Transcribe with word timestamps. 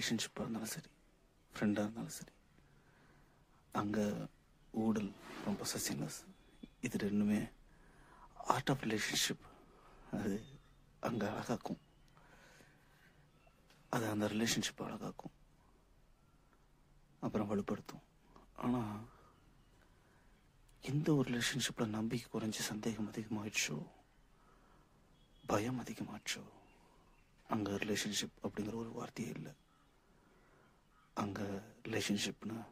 ரிலேஷன்ஷிப்பாக 0.00 0.44
இருந்தாலும் 0.44 0.72
சரி 0.74 0.90
ஃப்ரெண்டாக 1.54 1.84
இருந்தாலும் 1.86 2.16
சரி 2.18 2.32
அங்கே 3.72 4.04
ஊடல் 4.70 5.12
ரொம்ப 5.44 5.64
சசினஸ் 5.72 6.18
இது 6.80 6.98
ரெண்டுமே 6.98 7.50
ஆர்ட் 8.54 8.70
ஆஃப் 8.70 8.82
ரிலேஷன்ஷிப் 8.82 9.44
அது 10.12 10.42
அங்கே 11.00 11.26
அழகாக்கும். 11.26 11.80
அது 13.90 14.08
அந்த 14.08 14.26
ரிலேஷன்ஷிப் 14.26 14.82
அழகாக்கும். 14.86 15.34
அப்புறம் 17.20 17.50
வலுப்படுத்தும். 17.50 18.04
ஆனால் 18.56 19.06
எந்த 20.82 21.14
ஒரு 21.14 21.26
ரிலேஷன்ஷிப்பில் 21.32 21.94
நம்பிக்கை 21.98 22.28
குறைஞ்சி 22.32 22.62
சந்தேகம் 22.72 23.10
அதிகமாகிடுச்சோ 23.12 23.78
பயம் 25.46 25.80
அதிகமாச்சோ 25.82 26.44
அங்கே 27.48 27.72
ரிலேஷன்ஷிப் 27.72 28.38
அப்படிங்கிற 28.42 28.74
ஒரு 28.74 28.92
வார்த்தையே 28.92 29.30
இல்லை. 29.30 29.52
அங்கே 31.14 31.42
ரிலேஷன்ஷிப்னு 31.82 32.64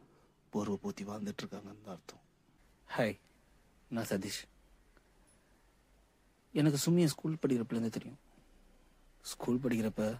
போர்வை 0.49 0.77
பூத்தி 0.83 1.07
வாழ்ந்துட்டுருக்காங்கன்னு 1.07 1.85
அர்த்தம். 1.85 2.21
ஹாய் 2.95 3.17
நான் 3.89 4.05
சதீஷ். 4.05 4.43
எனக்கு 6.51 6.91
சும்மியை 6.91 7.05
ஸ்கூல் 7.05 7.37
படிக்கிறப்பலேருந்து 7.41 7.89
தெரியும். 7.89 8.19
ஸ்கூல் 9.21 9.59
படிக்கிறப்ப 9.63 10.19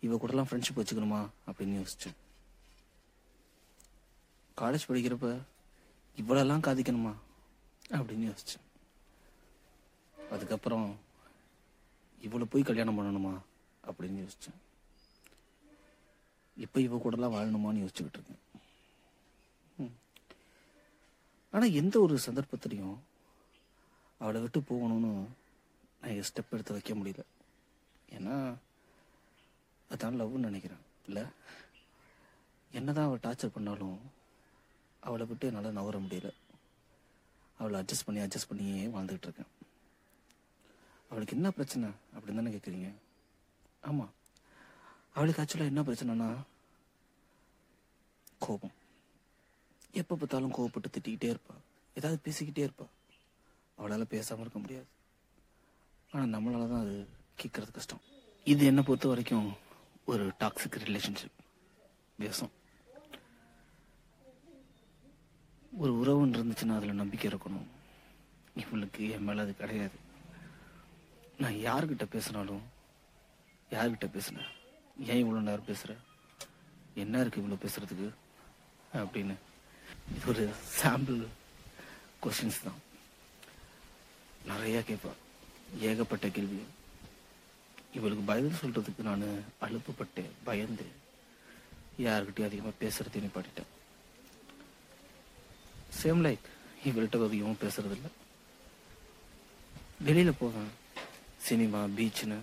இவ 0.00 0.16
கூடலாம் 0.16 0.46
ஃப்ரெண்ட்ஷிப் 0.50 0.80
வச்சுக்கணுமா 0.80 1.28
அப்படின்னு 1.46 1.86
யோசிச்சேன். 1.86 2.16
காலேஜ் 4.56 4.88
படிக்கிறப்ப 4.88 5.42
இவ்வளோலாம் 6.16 6.64
காதிக்கணுமா 6.66 7.14
அப்படின்னு 7.88 8.32
யோசித்தேன் 8.32 8.66
அதுக்கப்புறம் 10.30 10.98
இவ்வளோ 12.22 12.44
போய் 12.44 12.62
கல்யாணம் 12.62 12.98
பண்ணணுமா 12.98 13.38
அப்படின்னு 13.86 14.26
யோசித்தேன் 14.26 14.58
இப்போ 16.60 16.80
இவ 16.80 16.96
கூடலாம் 16.96 17.34
வாழணுமான்னு 17.34 17.82
யோசிச்சுக்கிட்டு 17.82 18.18
இருக்கேன் 18.18 18.42
ம். 19.78 19.94
எந்த 21.74 22.00
ஒரு 22.00 22.18
சந்தர்ப்பத்திலையும் 22.18 22.96
அவளை 24.20 24.40
விட்டு 24.40 24.60
போகணும்னு 24.60 25.12
நான் 26.00 26.22
ஸ்டெப் 26.22 26.52
எடுத்து 26.52 26.72
வைக்க 26.72 26.94
முடியல. 26.94 27.22
ஏன்னா 28.08 28.34
அதான் 29.90 30.18
லவ்னு 30.18 30.48
நினைக்கிறேன். 30.48 30.82
இல்லை? 31.06 31.24
என்னதான் 32.70 33.04
அவள் 33.04 33.22
டார்ச்சர் 33.22 33.48
பண்ணாலும் 33.48 33.98
அவளை 35.02 35.26
விட்டு 35.26 35.46
என்னால் 35.46 35.72
நவர 35.72 35.98
முடியல. 35.98 36.30
அவளை 37.58 37.80
அட்ஜஸ்ட் 37.80 38.06
பண்ணி 38.06 38.20
அட்ஜஸ்ட் 38.20 38.48
பண்ணியே 38.48 38.86
வாழ்ந்துக்கிட்டு 38.86 39.22
இருக்கேன் 39.22 39.50
அவளுக்கு 41.10 41.36
என்ன 41.36 41.50
பிரச்சனை 41.50 41.86
அப்படின்னு 42.14 42.34
தானே 42.34 42.50
கேட்குறீங்க 42.50 42.88
ஆமாம் 43.82 44.12
அவளுக்கு 45.14 45.42
ஆக்சுவலாக 45.42 45.66
என்ன 45.66 45.82
பிரச்சனைனா 45.82 46.28
கோபம். 48.50 48.76
எப்போ 50.00 50.14
பார்த்தாலும் 50.16 50.54
கோவப்பட்டு 50.56 50.94
திட்டிக்கிட்டே 50.94 51.28
இருப்பா. 51.32 51.54
ஏதாவது 51.98 52.18
பேசிக்கிட்டே 52.26 52.64
இருப்பா. 52.66 52.86
அவளால் 53.78 54.12
பேசாமல் 54.14 54.44
இருக்க 54.44 54.58
முடியாது. 54.58 54.88
ஆனால் 56.12 56.32
நம்மளால 56.34 56.68
தான் 56.72 56.84
அது 56.84 56.94
கேட்கறது 57.42 57.72
கஷ்டம். 57.72 58.02
இது 58.46 58.62
என்னை 58.70 58.82
பொறுத்த 58.82 59.08
வரைக்கும் 59.08 59.48
ஒரு 60.04 60.24
டாக்ஸிக் 60.40 60.78
ரிலேஷன்ஷிப் 60.86 61.36
பேசும் 62.18 62.52
ஒரு 65.82 65.92
உறவுன்னு 66.00 66.38
இருந்துச்சுன்னா 66.38 66.76
அதில் 66.76 67.00
நம்பிக்கை 67.02 67.26
இருக்கணும். 67.30 67.68
இவளுக்கு 68.62 69.02
என் 69.14 69.26
மேலே 69.26 69.40
அது 69.40 69.52
கிடையாது. 69.60 69.98
நான் 71.42 71.58
யார்கிட்ட 71.66 72.04
பேசினாலும் 72.14 72.64
யார்கிட்ட 73.74 74.06
பேசுனேன் 74.16 74.50
ஏன் 75.10 75.22
இவ்வளோ 75.22 75.42
நேரம் 75.48 75.68
பேசுகிற 75.68 75.92
என்ன 77.02 77.22
இருக்குது 77.24 77.42
இவ்வளோ 77.42 77.58
பேசுகிறதுக்கு 77.64 78.08
அப்படின்னு. 78.98 79.36
இது 80.14 80.26
ஒரு 80.32 80.44
சாம்பிள் 80.78 81.20
கொஸ்டின்ஸ் 82.22 82.64
தான். 82.66 82.80
நிறையா 84.50 84.80
கேட்பான் 84.88 85.20
ஏகப்பட்ட 85.88 86.28
கேள்வி 86.36 86.60
இவளுக்கு 87.98 88.24
பதில் 88.30 88.58
சொல்கிறதுக்கு 88.60 89.02
நான் 89.08 89.26
அழுப்புப்பட்டேன் 89.66 90.32
பயந்து. 90.48 90.86
யாருக்கிட்டையும் 92.06 92.48
அதிகமாக 92.48 92.80
பேசுறதையும் 92.82 93.26
நிப்பாட்டிட்டேன். 93.26 93.70
சேம் 96.00 96.22
லைக் 96.26 96.46
இவள்கிட்ட 96.88 97.28
அதிகமாக 97.28 97.62
பேசுகிறதில்ல 97.64 98.10
வெளியில் 100.06 100.38
போவேன். 100.42 100.70
சினிமா 101.48 101.80
பீச்சுன்னு 101.98 102.38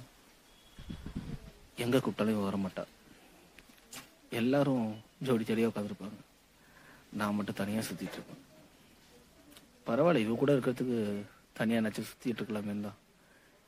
எங்கே 1.83 1.99
கூப்பிட்டாலும் 1.99 2.35
இவ 2.35 2.45
வர 2.45 2.57
மாட்டா 2.63 2.83
எல்லாரும் 4.39 4.87
ஜோடி 5.25 5.43
ஜோடியாக 5.49 5.71
உட்காந்துருப்பாங்க 5.71 6.19
நான் 7.11 7.35
மட்டும் 7.35 7.55
தனியாக 7.55 7.87
சுற்றிட்டு 7.87 8.11
இருப்பேன் 8.11 8.45
பரவாயில்ல 9.85 10.17
இவ 10.17 10.35
கூட 10.35 10.53
இருக்கிறதுக்கு 10.53 11.25
தனியாக 11.53 11.87
நச்சு 11.87 12.03
சுற்றிட்டு 12.03 12.35
இருக்கலாமே 12.35 12.81
தான். 12.81 12.95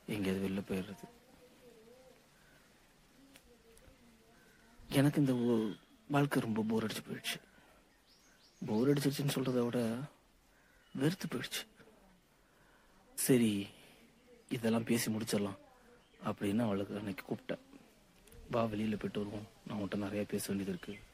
எங்கேயாவது 0.06 0.48
வெளில 0.48 0.52
போயிடுறது. 0.52 1.08
எனக்கு 4.92 5.20
இந்த 5.20 5.34
ஓ- 5.34 5.72
வாழ்க்கை 6.08 6.42
ரொம்ப 6.42 6.64
போர் 6.68 6.84
அடிச்சு 6.84 7.10
போயிடுச்சு. 7.10 7.40
போர் 8.66 8.88
அடிச்சிருச்சுன்னு 8.88 9.34
சொல்கிறத 9.34 9.64
விட 9.64 9.94
வெறுத்து 10.94 11.26
போயிடுச்சு. 11.26 11.66
சரி 13.14 13.68
இதெல்லாம் 14.48 14.84
பேசி 14.84 15.12
முடிச்சிடலாம் 15.12 15.56
அப்படின்னு 16.24 16.58
அவளுக்கு 16.58 16.96
அன்னைக்கு 16.96 17.34
கூப்பிட்டேன். 17.34 17.58
வா 18.50 18.64
வெளியில் 18.64 18.96
போயிட்டு 18.96 19.18
வருவோம். 19.20 19.46
நான் 19.66 19.78
உன்கிட்ட 19.78 20.12
நிறையா 20.12 20.24
பேச 20.28 20.52
வேண்டியது 20.52 20.78
இருக்குது 20.78 21.09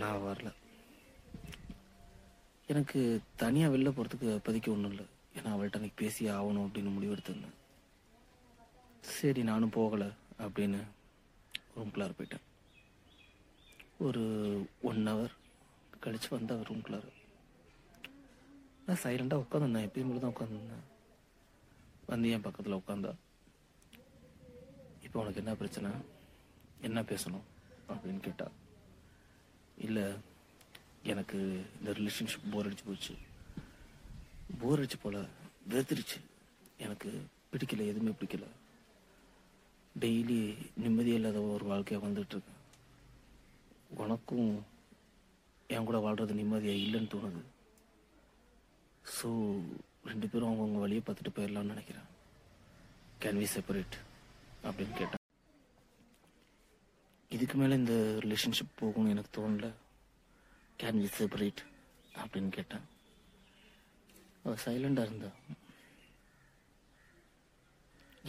ஆனால் 0.00 0.20
வரல. 0.20 0.50
எனக்கு 2.66 3.22
தனியாக 3.36 3.76
வெளில 3.76 3.90
போகிறதுக்கு 3.94 4.34
அப்போதைக்கு 4.34 4.72
ஒன்றும் 4.72 4.90
இல்லை. 4.90 5.06
ஏன்னா 5.34 5.48
அவள்கிட்ட 5.54 5.78
அன்னைக்கு 5.78 6.02
பேசி 6.02 6.28
ஆகணும் 6.28 6.66
அப்படின்னு 6.66 6.92
முடிவெடுத்திருந்தேன் 6.94 7.56
சரி 9.00 9.42
நானும் 9.42 9.74
போகலை 9.76 10.08
அப்படின்னு 10.38 10.80
ரூம்குள்ளார 11.76 12.12
போயிட்டேன். 12.18 12.46
ஒரு 13.98 14.22
ஒன் 14.82 15.02
ஹவர் 15.08 15.34
கழித்து 16.00 16.28
வந்த 16.30 16.54
அவர் 16.54 16.70
ரூம்குள்ளார 16.70 17.06
நான் 18.86 19.02
சைலண்டாக 19.02 19.42
உட்காந்துருந்தேன் 19.44 19.86
எப்பயும் 19.88 20.08
போல 20.10 20.22
தான் 20.22 20.34
உட்காந்துருந்தேன் 20.36 20.86
வந்து 22.06 22.30
என் 22.30 22.46
பக்கத்தில் 22.46 22.78
உட்காந்தா 22.80 23.12
இப்போ 25.02 25.20
உனக்கு 25.20 25.42
என்ன 25.42 25.54
பிரச்சனை? 25.54 25.90
என்ன 26.80 27.02
பேசணும்? 27.02 27.46
அப்படின்னு 27.88 28.20
கேட்டால் 28.20 28.56
இல்லை 29.86 30.06
எனக்கு 31.12 31.38
இந்த 31.78 31.90
ரிலேஷன்ஷிப் 31.98 32.50
போர் 32.52 32.68
அடிச்சு 32.68 32.86
போச்சு. 32.86 33.14
போர் 34.60 34.80
அடிச்சு 34.80 34.98
போல 35.02 35.18
வெறுத்துருச்சு 35.72 36.18
எனக்கு 36.84 37.10
பிடிக்கல 37.52 37.86
எதுவுமே 37.92 38.12
பிடிக்கல. 38.20 38.46
டெய்லி 40.02 40.40
நிம்மதியே 40.82 41.18
இல்லாத 41.18 41.38
ஒரு 41.54 41.64
வாழ்க்கையாக 41.70 42.06
வந்துட்டுருக்கேன் 42.06 42.58
உனக்கும் 44.02 44.50
என் 45.74 45.86
கூட 45.88 45.98
வாழ்கிறது 46.04 46.40
நிம்மதியாக 46.40 46.82
இல்லைன்னு 46.84 47.12
தோணுது. 47.14 47.42
ஸோ 49.16 49.28
ரெண்டு 50.10 50.28
பேரும் 50.28 50.50
அவங்கவுங்க 50.50 50.84
வழியை 50.84 51.02
பார்த்துட்டு 51.06 51.36
போயிடலாம்னு 51.36 51.72
நினைக்கிறேன். 51.74 52.08
கேன் 53.22 53.40
வி 53.42 53.48
செப்பரேட் 53.56 53.96
அப்படின்னு 54.68 54.94
கேட்டேன். 55.00 55.19
இதுக்கு 57.34 57.56
மேலே 57.58 57.74
இந்த 57.74 57.94
ரிலேஷன்ஷிப் 58.22 58.78
போகும்னு 58.80 59.12
எனக்கு 59.14 59.32
தோணல. 59.36 59.66
கேன் 60.80 60.98
வி 61.02 61.08
செப்பரேட் 61.18 61.60
அப்படின்னு 62.20 62.48
கேட்டேன். 62.48 62.84
அவள் 64.44 64.62
சைலண்டாக 64.64 65.06
இருந்தா 65.08 65.30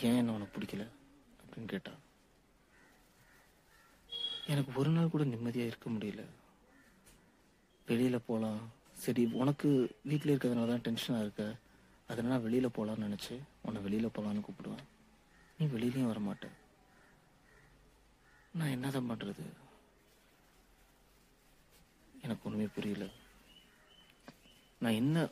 ஏன் 0.02 0.20
என்ன 0.20 0.34
உனக்கு 0.34 0.60
பிடிக்கல? 0.60 0.86
அப்படின்னு 1.42 1.66
கேட்டா 1.66 1.92
எனக்கு 4.48 4.72
ஒரு 4.80 4.90
நாள் 4.90 5.10
கூட 5.10 5.24
நிம்மதியாக 5.24 5.72
இருக்க 5.72 5.90
முடியல. 5.90 6.24
வெளியில் 7.86 8.26
போகலாம் 8.28 8.62
சரி 9.04 9.26
உனக்கு 9.42 9.70
வீட்டில் 10.04 10.38
இருக்கிறதுனால 10.38 10.72
தான் 10.72 10.86
டென்ஷனாக 10.88 11.26
இருக்க. 11.26 11.56
அதனால் 12.08 12.46
வெளியில் 12.48 12.76
போகலான்னு 12.78 13.08
நினச்சி 13.08 13.36
உன்னை 13.62 13.82
வெளியில் 13.82 14.16
போகலான்னு 14.16 14.48
கூப்பிடுவேன். 14.48 14.88
நீ 15.58 15.66
வெளியிலையும் 15.66 16.12
வர 16.14 16.20
மாட்டேன் 16.20 16.60
நான் 18.60 18.74
என்னதான் 18.76 19.10
பண்ணுறது 19.12 19.44
எனக்கு 22.26 22.46
ஒன்றுமே 22.48 22.68
புரியல. 22.76 23.06
நான் 24.84 25.00
என்ன 25.02 25.24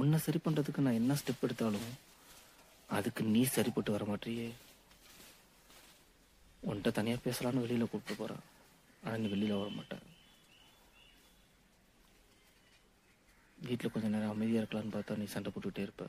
உன்னை 0.00 0.18
சரி 0.24 0.40
பண்ணுறதுக்கு 0.44 0.84
நான் 0.86 0.98
என்ன 1.00 1.14
ஸ்டெப் 1.20 1.44
எடுத்தாலும் 1.46 1.88
அதுக்கு 2.96 3.22
நீ 3.34 3.42
சரிப்பட்டு 3.54 3.94
வர 3.94 4.04
மாட்டியே. 4.10 4.48
உன்கிட்ட 6.66 6.90
தனியாக 6.98 7.24
பேசலான்னு 7.24 7.64
வெளியில் 7.64 7.90
கூப்பிட்டு 7.92 8.20
போகிறேன் 8.20 8.44
ஆனால் 9.04 9.20
நீ 9.22 9.28
வெளியில் 9.34 9.60
வர 9.62 9.70
மாட்டேன். 9.78 10.04
வீட்டில் 13.66 13.92
கொஞ்ச 13.94 14.06
நேரம் 14.14 14.34
அமைதியாக 14.34 14.62
இருக்கலாம்னு 14.62 14.94
பார்த்தா 14.94 15.18
நீ 15.22 15.26
சண்டை 15.34 15.50
போட்டுக்கிட்டே 15.52 15.86
இருப்ப. 15.86 16.06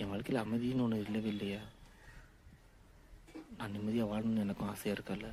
என் 0.00 0.10
வாழ்க்கையில் 0.12 0.44
அமைதின்னு 0.44 0.84
ஒன்று 0.86 1.04
இல்லவே 1.06 1.30
இல்லையா. 1.34 1.62
நான் 3.58 3.70
நிம்மதியாக 3.70 4.10
வாழணும்னு 4.10 4.44
எனக்கும் 4.44 4.68
ஆசையாக 4.68 4.96
இருக்கல 4.96 5.28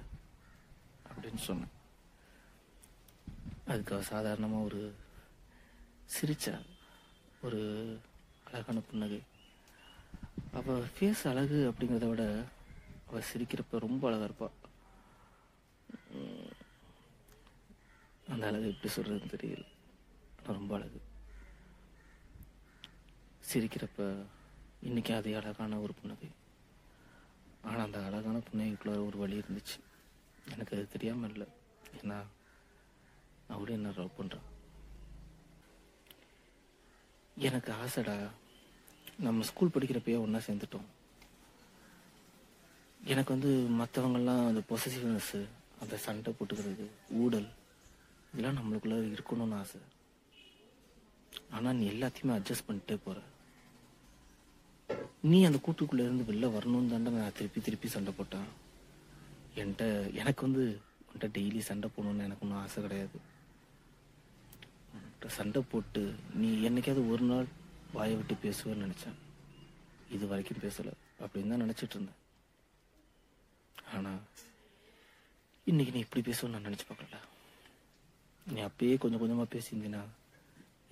அப்படின்னு 1.09 1.41
சொன்னேன். 1.47 1.73
அதுக்கு 3.71 3.93
அவள் 3.95 4.11
சாதாரணமாக 4.13 4.67
ஒரு 4.69 4.81
சிரிச்சா 6.15 6.53
ஒரு 7.41 7.61
அழகான 8.47 8.79
புன்னகை. 8.89 9.19
அவள் 10.59 10.87
ஃபேஸ் 10.95 11.23
அழகு 11.31 11.59
அப்படிங்கிறத 11.71 12.07
விட 12.09 12.25
அவள் 13.07 13.27
சிரிக்கிறப்ப 13.31 13.83
ரொம்ப 13.87 14.03
அழகாக 14.07 14.29
இருப்பாள் 14.29 14.55
அந்த 18.31 18.43
அழகு 18.47 18.71
எப்படி 18.73 18.93
சொல்கிறதுன்னு 18.93 19.33
தெரியல. 19.33 19.65
ரொம்ப 20.47 20.71
அழகு. 20.77 20.99
சிரிக்கிறப்ப 23.49 23.99
இன்னைக்கு 24.87 25.13
அதே 25.19 25.33
அழகான 25.39 25.79
ஒரு 25.85 25.93
புன்னகை. 25.99 26.29
ஆனால் 27.67 27.85
அந்த 27.85 27.99
அழகான 28.07 28.41
புன்னகைக்குள்ள 28.47 28.93
ஒரு 29.07 29.17
வழி 29.23 29.35
இருந்துச்சு. 29.39 29.77
எனக்கு 30.53 30.75
அது 30.75 30.93
தெரியாமல் 30.95 31.31
இல்லை. 31.31 31.47
ஏன்னா 31.99 32.17
அவளே 33.53 33.75
என்ன 33.79 33.93
லவ் 33.97 34.17
பண்ணுறான் 34.19 34.47
எனக்கு 37.37 37.69
ஆசைடா 37.81 38.15
நம்ம 39.25 39.43
ஸ்கூல் 39.49 39.73
படிக்கிறப்பயே 39.73 40.17
ஒன்றா 40.21 40.39
சேர்ந்துட்டோம். 40.47 40.87
எனக்கு 43.11 43.31
வந்து 43.35 43.51
மற்றவங்கெல்லாம் 43.81 44.41
அந்த 44.47 44.61
பொசசிவ்னஸ்ஸு 44.71 45.41
அந்த 45.81 45.97
சண்டை 46.05 46.31
போட்டுக்கிறது 46.37 46.85
ஊடல் 47.23 47.47
இதெல்லாம் 48.31 48.57
நம்மளுக்குள்ள 48.59 48.95
இருக்கணும்னு 49.15 49.57
ஆசை. 49.61 49.79
ஆனால் 51.55 51.77
நீ 51.79 51.85
எல்லாத்தையுமே 51.89 52.35
அட்ஜஸ்ட் 52.37 52.67
பண்ணிட்டே 52.67 52.95
போகிற 53.03 53.19
நீ 55.29 55.37
அந்த 55.47 55.59
கூட்டுக்குள்ள 55.65 56.01
இருந்து 56.07 56.27
வெளில 56.29 56.47
வரணும்னு 56.55 56.91
தாண்டா 56.91 57.11
நான் 57.13 57.37
திருப்பி 57.37 57.59
திருப்பி 57.61 57.87
சண்டை 57.93 58.11
போட்டேன். 58.17 58.49
என்கிட்ட 59.59 59.85
எனக்கு 60.21 60.41
வந்து 60.47 60.63
உன்கிட்ட 61.05 61.27
டெய்லி 61.37 61.61
சண்டை 61.69 61.87
போடணும்னு 61.95 62.27
எனக்கு 62.27 62.45
ஒன்றும் 62.45 62.61
ஆசை 62.63 62.81
கிடையாது. 62.83 63.17
உன்கிட்ட 64.95 65.29
சண்டை 65.37 65.61
போட்டு 65.71 66.03
நீ 66.41 66.49
என்னைக்காவது 66.67 67.03
ஒரு 67.13 67.25
நாள் 67.31 67.47
வாயை 67.95 68.15
விட்டு 68.19 68.35
பேசுவேன்னு 68.45 68.85
நினச்சேன். 68.85 69.17
இது 70.15 70.27
வரைக்கும் 70.27 70.63
பேசலை. 70.65 70.93
அப்படின்னு 71.23 71.51
தான் 71.53 71.63
நினச்சிட்டு 71.65 71.95
இருந்தேன். 71.97 72.19
ஆனால் 73.95 74.21
இன்னைக்கு 75.67 75.93
நீ 75.93 75.99
இப்படி 75.99 76.23
பேசுவேன்னு 76.29 76.55
நான் 76.55 76.67
நினச்சி 76.69 76.87
பார்க்கல. 76.89 77.19
நீ 78.47 78.59
அப்பயே 78.61 78.97
கொஞ்சம் 79.03 79.21
கொஞ்சமாக 79.23 79.49
பேசியிருந்தீன்னா 79.55 80.03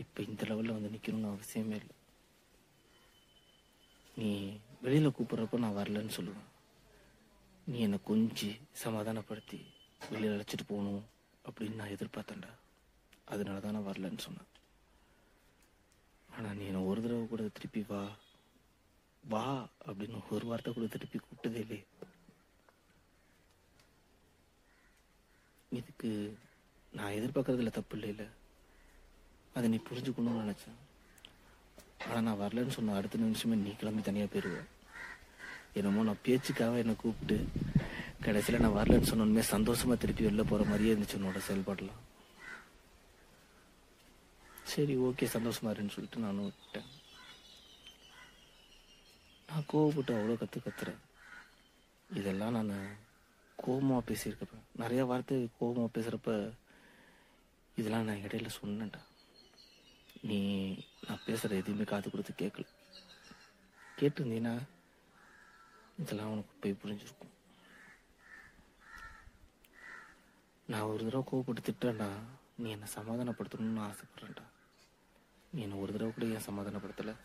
இப்போ 0.04 0.20
இந்த 0.30 0.44
லெவலில் 0.50 0.78
வந்து 0.78 0.94
நிற்கணும்னு 0.96 1.34
அவசியமே 1.34 1.78
இல்லை. 1.81 1.96
நீ 4.18 4.30
வெளியில் 4.84 5.16
கூப்பிட்றப்ப 5.16 5.58
நான் 5.64 5.78
வரலன்னு 5.78 6.16
சொல்லுவேன். 6.18 6.50
நீ 7.68 7.78
என்னை 7.80 8.00
கொஞ்சி 8.08 8.50
சமாதானப்படுத்தி 8.84 9.60
வெளியில் 10.12 10.36
அழைச்சிட்டு 10.36 10.66
போகணும் 10.68 11.04
அப்படின்னு 11.48 11.80
நான் 11.80 11.96
எதிர்பார்த்தேன்டா. 11.96 12.52
அதனால 13.26 13.60
தான் 13.60 13.76
நான் 13.78 13.88
வரலன்னு 13.88 14.26
சொன்னேன். 14.28 14.52
ஆனால் 16.36 16.56
நீ 16.56 16.66
என்னை 16.66 16.82
ஒரு 16.82 17.02
தடவை 17.02 17.28
கூட 17.28 17.44
திருப்பி 17.48 17.84
வா. 17.90 18.02
வா 19.24 19.44
அப்படின்னு 19.88 20.22
ஒரு 20.30 20.46
வார்த்தை 20.46 20.74
கூட 20.74 20.88
திருப்பி 20.96 21.20
கூப்பிட்டதே 21.20 21.62
இல்லையே. 21.66 21.86
இதுக்கு 25.72 26.38
நான் 26.94 27.16
எதிர்பார்க்கறதுல 27.20 27.72
தப்பு 27.78 27.96
இல்லை 27.98 28.10
இல்லை 28.10 28.28
அதை 29.54 29.70
நீ 29.70 29.80
புரிஞ்சுக்கணும்னு 29.90 30.44
நினச்சேன். 30.44 30.80
ஆனால் 32.06 32.25
நான் 32.28 32.42
வரலன்னு 32.44 32.75
சொன்ன 32.78 32.96
அடுத்த 32.98 33.22
நிமிஷமே 33.24 33.56
நீ 33.66 33.72
கிளம்பி 33.81 34.02
தனியாக 34.07 34.30
போயிடுவேன் 34.34 34.72
என்னமோ 35.80 36.04
நான் 36.10 36.25
பேச்சுக்காக 36.25 36.81
என்னை 36.84 36.94
கூப்பிட்டு 36.96 37.38
கடைசியில் 38.25 38.63
நான் 38.63 38.78
வரலன்னு 38.80 39.10
சொன்னோன்னே 39.12 39.44
சந்தோஷமாக 39.54 39.98
திருப்பி 40.02 40.28
வெளில 40.28 40.44
போகிற 40.50 40.68
மாதிரியே 40.69 40.92
இருந்துச்சு 40.94 41.18
உன்னோட 41.19 41.40
செயல்பாடெலாம். 41.48 42.04
சரி 44.74 44.94
ஓகே 45.07 45.25
சந்தோஷமா 45.34 45.72
இருன்னு 45.74 45.96
சொல்லிட்டு 45.96 46.24
நானும் 46.25 46.48
விட்டேன். 46.50 46.88
நான் 49.50 49.68
கோவப்பட்டு 49.72 50.13
அவ்வளோ 50.18 50.38
கற்று 50.42 50.60
கத்துறேன். 50.68 51.02
இதெல்லாம் 52.19 52.56
நான் 52.57 52.88
கோபமாக 53.63 54.07
பேசியிருக்கப்ப 54.10 54.63
நிறையா 54.84 55.04
வார்த்தை 55.12 55.36
கோபமாக 55.60 55.94
பேசுகிறப்ப 55.98 56.31
இதெல்லாம் 57.80 58.07
நான் 58.10 58.24
இடையில 58.25 58.50
சொன்னேன்டா. 58.62 59.02
நீ 60.27 60.39
நான் 61.07 61.25
பேசுகிற 61.25 61.56
எதுவுமே 61.56 61.83
காது 61.83 62.12
கொடுத்து 62.12 62.33
கேட்கல 62.38 62.66
கேட்டிருந்தீன்னா 64.00 64.54
இதெல்லாம் 65.98 66.31
உனக்கு 66.31 66.54
போய் 66.62 66.80
புரிஞ்சிருக்கும். 66.83 67.33
நான் 70.68 70.81
ஒரு 70.81 71.04
தடவை 71.04 71.24
கோவப்பட்டு 71.31 71.66
திட்டேன்டா 71.69 72.10
நீ 72.57 72.69
என்னை 72.69 72.88
சமாதானப்படுத்தணும்னு 72.95 73.86
ஆசைப்பட்றேன்டா. 73.88 74.45
நீ 75.51 75.62
என்னை 75.62 75.77
ஒரு 75.77 75.92
தடவை 75.92 76.13
கூட 76.13 76.25
ஏன் 76.25 76.48
சமாதானப்படுத்தலை? 76.50 77.16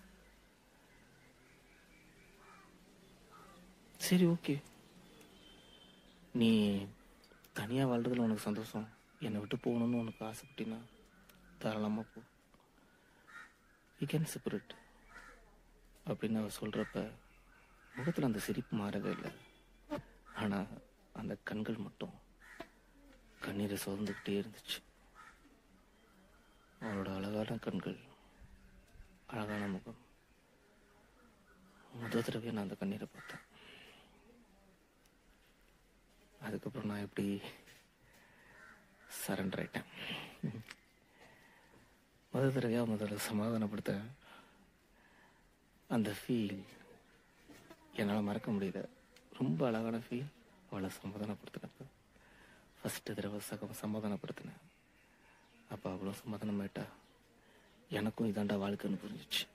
சரி 3.96 4.26
ஓகே. 4.26 4.62
நீ 6.32 6.50
தனியாக 7.52 7.90
வாழ்றதுல 7.90 8.26
உனக்கு 8.26 8.48
சந்தோஷம். 8.48 8.88
என்னை 9.20 9.40
விட்டு 9.40 9.56
போகணும்னு 9.56 10.00
உனக்கு 10.00 10.24
ஆசைப்பட்டினா 10.24 10.78
தாராளமாக 11.58 12.08
போ. 12.14 12.20
யூ 14.00 14.06
கேன் 14.10 14.30
செப்பரேட் 14.32 14.72
அப்படின்னு 16.10 16.40
அவர் 16.40 16.58
சொல்கிறப்ப 16.60 17.00
முகத்தில் 17.96 18.26
அந்த 18.28 18.40
சிரிப்பு 18.44 18.74
மாறவே 18.76 19.10
இல்லை. 19.16 19.32
ஆனால் 20.42 20.70
அந்த 21.20 21.34
கண்கள் 21.48 21.84
மட்டும் 21.86 22.14
கண்ணீரை 23.44 23.76
சோர்ந்துக்கிட்டே 23.84 24.36
இருந்துச்சு. 24.40 24.78
அவளோட 26.80 27.10
அழகான 27.18 27.58
கண்கள் 27.66 27.98
அழகான 29.26 29.62
முகம். 29.74 30.00
முதல் 32.00 32.26
தடவை 32.26 32.52
நான் 32.52 32.66
அந்த 32.66 32.78
கண்ணீரை 32.82 33.08
பார்த்தேன். 33.12 33.46
அதுக்கப்புறம் 36.46 36.90
நான் 36.92 37.06
எப்படி 37.06 37.28
சரண்டர் 39.22 39.62
ஆயிட்டேன். 39.62 39.90
முதல் 42.32 42.52
தடவையாக 42.52 42.92
முதல்ல 42.92 43.18
சமாதானப்படுத்த 43.32 44.00
அந்த 45.88 46.12
ஃபீல் 46.20 46.62
என்னால் 47.94 48.22
மறக்க 48.22 48.50
முடியல. 48.50 48.88
ரொம்ப 49.38 49.66
அழகான 49.66 49.96
ஃபீல் 49.96 50.24
அவளை 50.70 50.90
சமாதானப்படுத்தினப்ப. 50.90 51.84
ஃபஸ்ட்டு 52.80 53.14
தடவை 53.14 53.40
சகம் 53.40 53.80
சமாதானப்படுத்தினேன். 53.82 54.60
அப்போ 55.70 55.90
அவ்வளோ 55.90 56.12
சமாதானமாயிட்டா. 56.24 56.84
எனக்கும் 57.90 58.32
இதாண்டா 58.32 58.64
வாழ்க்கைன்னு 58.64 58.98
புரிஞ்சிச்சு. 59.04 59.46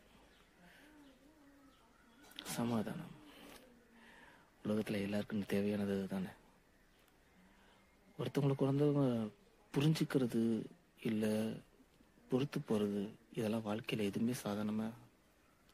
சமாதானம். 2.44 3.14
உலகத்தில் 4.64 5.02
எல்லாருக்கும் 5.02 5.46
தேவையானது 5.46 6.08
தானே 6.08 6.26
ஒருத்தவங்களை 8.20 8.54
குழந்தைங்க 8.60 9.30
புரிஞ்சுக்கிறது 9.74 10.66
இல்லை 11.02 11.62
பொறுத்து 12.30 12.60
போகிறது 12.60 13.02
இதெல்லாம் 13.38 13.68
வாழ்க்கையில் 13.68 14.08
எதுவுமே 14.10 14.34
சாதாரணமாக 14.44 14.94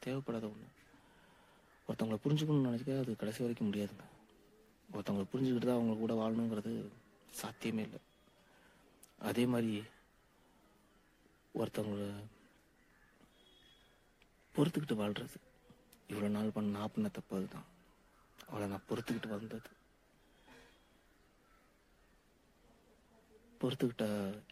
தேவைப்படாத 0.05 0.45
ஒன்று 0.51 0.67
ஒருத்தவங்களை 1.89 2.19
புரிஞ்சுக்கணும்னு 2.23 2.67
நினச்சிக்க 2.67 2.99
அது 3.03 3.15
கடைசி 3.21 3.41
வரைக்கும் 3.43 3.69
முடியாதுங்க. 3.69 4.05
ஒருத்தவங்களை 4.93 5.25
புரிஞ்சுக்கிட்டு 5.31 5.67
தான் 5.69 5.79
அவங்க 5.79 5.95
கூட 6.01 6.13
வாழணுங்கிறது 6.13 6.73
சாத்தியமே 7.41 7.83
இல்லை. 7.87 7.99
அதே 9.29 9.45
மாதிரி 9.45 9.73
ஒருத்தவங்கள 11.55 12.05
பொறுத்துக்கிட்டு 14.55 14.95
வாழ்கிறது 15.01 15.37
இவ்வளோ 16.09 16.29
நாள் 16.37 16.55
பண்ண 16.55 16.77
நான் 16.77 16.93
பண்ண 16.93 17.09
தப்பு 17.17 17.35
அதுதான். 17.37 17.67
அவளை 18.49 18.65
நான் 18.69 18.87
பொறுத்துக்கிட்டு 18.89 19.29
வந்தது. 19.35 19.69
பொறுத்துக்கிட்ட 23.61 24.05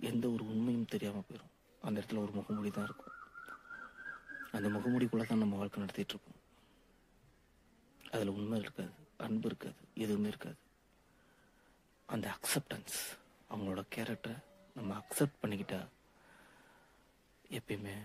எந்த 0.10 0.26
ஒரு 0.36 0.44
உண்மையும் 0.54 0.92
தெரியாமல் 0.96 1.28
போயிடும் 1.28 1.56
அந்த 1.82 1.96
இடத்துல 2.02 2.24
ஒரு 2.26 2.32
முகமூடி 2.32 2.72
தான் 2.72 2.88
இருக்கும். 2.90 3.16
அந்த 4.52 4.68
முகமூடிக்குள்ளே 4.76 5.26
தான் 5.28 5.44
நம்ம 5.44 5.58
வாழ்க்கை 5.58 5.84
நடத்திட்டுருக்கோம் 5.84 6.38
அதில் 8.12 8.36
உண்மை 8.38 8.60
இருக்காது 8.60 8.94
அன்பு 9.26 9.48
இருக்காது 9.48 9.82
எதுவுமே 10.04 10.28
இருக்காது. 10.28 10.60
அந்த 12.06 12.26
அக்செப்டன்ஸ் 12.36 12.98
அவங்களோட 13.50 13.82
கேரக்டரை 13.96 14.36
நம்ம 14.78 14.98
அக்செப்ட் 15.00 15.42
பண்ணிக்கிட்டா 15.42 15.80
எப்பயுமே 17.58 17.96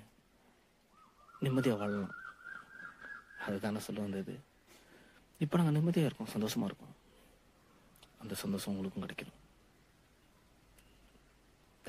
நிம்மதியாக 1.44 1.80
வாழலாம். 1.80 2.14
அதுதானே 3.46 3.80
சொல்ல 3.86 4.00
வந்தது. 4.00 4.34
இப்போ 5.44 5.56
நாங்கள் 5.56 5.76
நிம்மதியாக 5.76 6.08
இருக்கோம் 6.08 6.34
சந்தோஷமாக 6.34 6.70
இருக்கோம். 6.70 6.94
அந்த 8.22 8.34
சந்தோஷம் 8.34 8.72
உங்களுக்கும் 8.74 9.04
கிடைக்கணும். 9.04 9.40